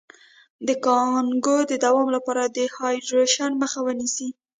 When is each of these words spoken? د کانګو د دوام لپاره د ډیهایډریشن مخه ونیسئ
د 0.67 0.69
کانګو 0.85 1.57
د 1.71 1.73
دوام 1.85 2.07
لپاره 2.15 2.41
د 2.45 2.51
ډیهایډریشن 2.57 3.51
مخه 3.61 3.79
ونیسئ 3.83 4.29